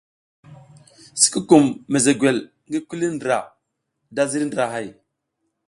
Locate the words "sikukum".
1.21-1.65